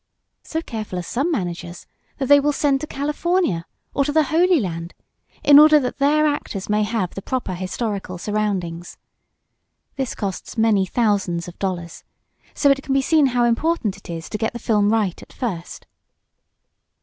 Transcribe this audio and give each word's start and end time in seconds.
So 0.41 0.63
careful 0.63 0.97
are 0.97 1.03
some 1.03 1.31
managers 1.31 1.85
that 2.17 2.25
they 2.25 2.39
will 2.39 2.51
send 2.53 2.81
to 2.81 2.87
California, 2.87 3.67
or 3.93 4.03
to 4.03 4.11
the 4.11 4.23
Holy 4.33 4.59
Land, 4.59 4.95
in 5.43 5.59
order 5.59 5.79
that 5.79 5.99
their 5.99 6.25
actors 6.25 6.67
may 6.67 6.81
have 6.81 7.13
the 7.13 7.21
proper 7.21 7.53
historical 7.53 8.17
surroundings. 8.17 8.97
This 9.97 10.15
costs 10.15 10.57
many 10.57 10.87
thousands 10.87 11.47
of 11.47 11.59
dollars, 11.59 12.03
so 12.55 12.71
it 12.71 12.81
can 12.81 12.95
be 12.95 13.01
seen 13.03 13.27
how 13.27 13.43
important 13.45 13.95
it 13.95 14.09
is 14.09 14.27
to 14.29 14.39
get 14.39 14.53
the 14.53 14.57
film 14.57 14.89
right 14.91 15.21
at 15.21 15.31
first. 15.31 15.85